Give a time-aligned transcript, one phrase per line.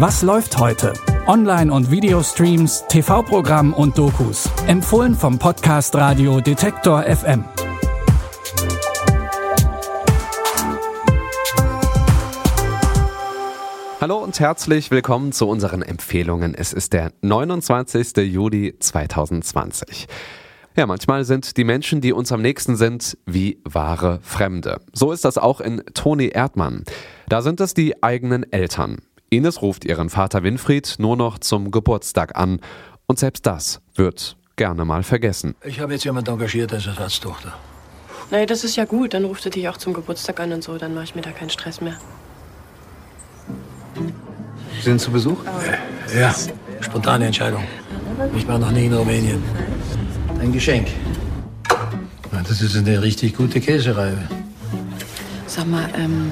[0.00, 0.92] Was läuft heute?
[1.26, 4.48] Online- und Videostreams, TV-Programm und Dokus.
[4.68, 7.42] Empfohlen vom Podcast Radio Detektor FM.
[14.00, 16.54] Hallo und herzlich willkommen zu unseren Empfehlungen.
[16.54, 18.18] Es ist der 29.
[18.18, 20.06] Juli 2020.
[20.76, 24.80] Ja, manchmal sind die Menschen, die uns am nächsten sind, wie wahre Fremde.
[24.92, 26.84] So ist das auch in Toni Erdmann.
[27.28, 28.98] Da sind es die eigenen Eltern.
[29.30, 32.60] Ines ruft ihren Vater Winfried nur noch zum Geburtstag an
[33.06, 35.54] und selbst das wird gerne mal vergessen.
[35.64, 37.52] Ich habe jetzt jemanden engagiert als Ersatztochter.
[38.30, 39.14] Nee, das ist ja gut.
[39.14, 40.76] Dann ruft er dich auch zum Geburtstag an und so.
[40.76, 41.96] Dann mache ich mir da keinen Stress mehr.
[44.76, 45.38] Sie sind zu Besuch?
[46.14, 46.34] Ja,
[46.80, 47.64] spontane Entscheidung.
[48.36, 49.42] Ich war noch nie in Rumänien.
[50.40, 50.88] Ein Geschenk.
[52.46, 54.22] Das ist eine richtig gute Käsereibe.
[55.46, 56.30] Sag mal, ähm,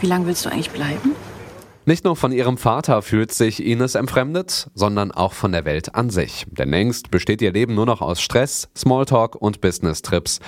[0.00, 1.12] wie lange willst du eigentlich bleiben?
[1.86, 6.08] Nicht nur von ihrem Vater fühlt sich Ines entfremdet, sondern auch von der Welt an
[6.08, 6.46] sich.
[6.50, 10.40] Denn längst besteht ihr Leben nur noch aus Stress, Smalltalk und Business-Trips.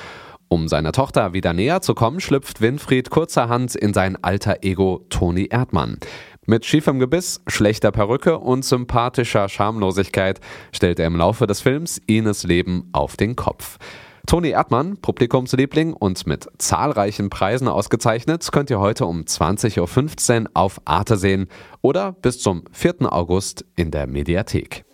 [0.48, 5.48] Um seiner Tochter wieder näher zu kommen, schlüpft Winfried kurzerhand in sein alter Ego Toni
[5.50, 5.98] Erdmann.
[6.46, 10.40] Mit schiefem Gebiss, schlechter Perücke und sympathischer Schamlosigkeit
[10.72, 13.78] stellt er im Laufe des Films Ines Leben auf den Kopf.
[14.26, 20.80] Toni Erdmann, Publikumsliebling und mit zahlreichen Preisen ausgezeichnet, könnt ihr heute um 20.15 Uhr auf
[20.84, 21.46] Arte sehen
[21.80, 23.12] oder bis zum 4.
[23.12, 24.84] August in der Mediathek.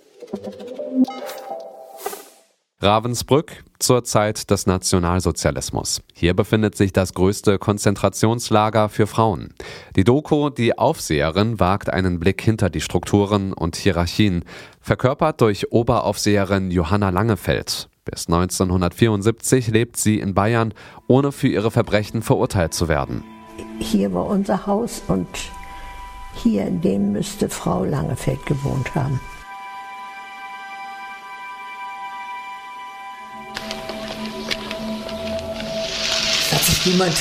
[2.80, 6.03] Ravensbrück zur Zeit des Nationalsozialismus.
[6.12, 9.55] Hier befindet sich das größte Konzentrationslager für Frauen.
[9.97, 14.44] Die Doku Die Aufseherin wagt einen Blick hinter die Strukturen und Hierarchien,
[14.80, 17.88] verkörpert durch Oberaufseherin Johanna Langefeld.
[18.05, 20.75] Bis 1974 lebt sie in Bayern,
[21.06, 23.22] ohne für ihre Verbrechen verurteilt zu werden.
[23.78, 25.28] Hier war unser Haus und
[26.34, 29.20] hier in dem müsste Frau Langefeld gewohnt haben.
[36.41, 37.15] Es hat sich niemand,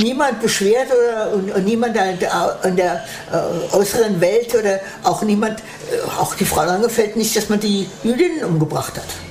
[0.00, 5.22] niemand beschwert oder, und, und niemand an der, an der äh, äußeren Welt oder auch
[5.22, 9.29] niemand, äh, auch die Frau Langefeld nicht, dass man die Jüdinnen umgebracht hat.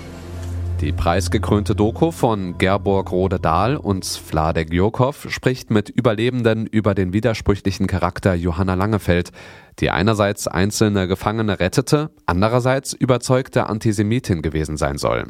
[0.81, 7.85] Die preisgekrönte Doku von Gerborg Rode-Dahl und Vladek Jokow spricht mit Überlebenden über den widersprüchlichen
[7.85, 9.31] Charakter Johanna Langefeld,
[9.79, 15.25] die einerseits einzelne Gefangene rettete, andererseits überzeugte Antisemitin gewesen sein soll.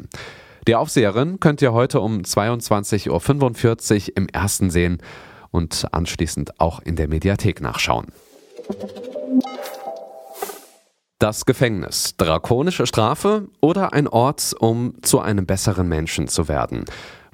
[0.68, 4.98] Die Aufseherin könnt ihr heute um 22.45 Uhr im ersten sehen
[5.50, 8.06] und anschließend auch in der Mediathek nachschauen.
[11.20, 12.14] Das Gefängnis.
[12.16, 16.86] Drakonische Strafe oder ein Ort, um zu einem besseren Menschen zu werden?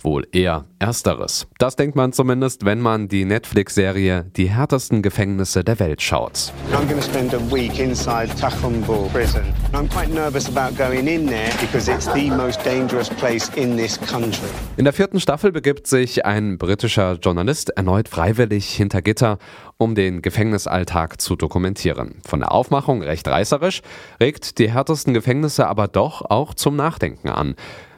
[0.06, 1.48] Wohl eher ersteres.
[1.58, 6.52] Das denkt man zumindest, wenn man die Netflix-Serie Die härtesten Gefängnisse der Welt schaut.
[6.72, 9.42] I'm going to spend a week inside Tacumbur prison.
[9.72, 13.98] I'm quite nervous about going in there because it's the most dangerous place in this
[14.00, 14.46] country.
[14.76, 19.38] In der vierten Staffel begibt sich ein britischer Journalist erneut freiwillig hinter Gitter,
[19.76, 22.22] um den Gefängnisalltag zu dokumentieren.
[22.24, 23.82] Von der Aufmachung recht reißerisch,
[24.20, 27.56] regt die härtesten Gefängnisse aber doch auch zum Nachdenken an.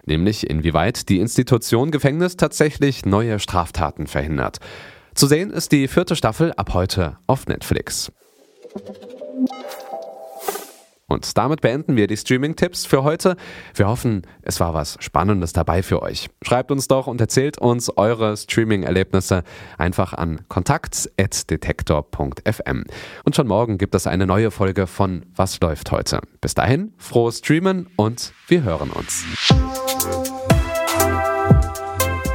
[0.09, 4.57] Nämlich inwieweit die Institution Gefängnis tatsächlich neue Straftaten verhindert.
[5.15, 8.11] Zu sehen ist die vierte Staffel ab heute auf Netflix.
[11.19, 13.35] Und damit beenden wir die Streaming-Tipps für heute.
[13.75, 16.31] Wir hoffen, es war was Spannendes dabei für euch.
[16.47, 19.43] Schreibt uns doch und erzählt uns eure Streaming-Erlebnisse
[19.79, 22.85] einfach an kontakt.detektor.fm.
[23.25, 26.21] Und schon morgen gibt es eine neue Folge von Was läuft heute.
[26.41, 29.25] Bis dahin, frohes Streamen und wir hören uns.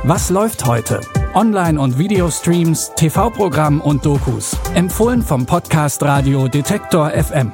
[0.03, 1.00] Was läuft heute?
[1.33, 4.57] Online- und Videostreams, TV-Programm und Dokus.
[4.75, 7.53] Empfohlen vom Podcast Radio Detektor FM.